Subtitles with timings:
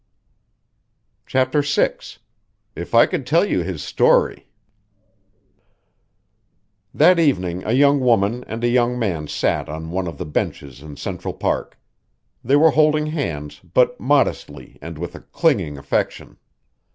[1.27, 1.93] CHAPTER VI
[2.75, 4.47] "If I could tell you his story"
[6.91, 10.81] That evening a young woman and a young man sat on one of the benches
[10.81, 11.77] in Central Park.
[12.43, 16.37] They were holding hands, but modestly and with a clinging affection.